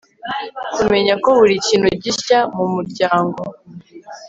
[0.75, 3.41] kumenya ko buri kintu gishya mu muryango